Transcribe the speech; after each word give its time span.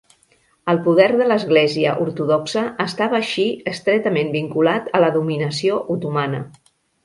El 0.71 0.79
poder 0.87 1.09
de 1.19 1.27
l'Església 1.27 1.91
Ortodoxa 2.07 2.65
estava 2.87 3.19
així 3.19 3.47
estretament 3.75 4.35
vinculat 4.41 4.91
a 5.01 5.07
la 5.07 5.15
dominació 5.21 5.81
otomana. 5.99 6.45